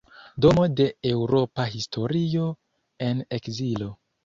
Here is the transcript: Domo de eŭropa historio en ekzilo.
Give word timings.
Domo 0.45 0.63
de 0.79 0.87
eŭropa 1.09 1.67
historio 1.75 2.49
en 3.11 3.25
ekzilo. 3.41 3.93